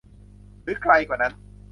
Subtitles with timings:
[0.63, 1.33] หรือไกลกว่านั้น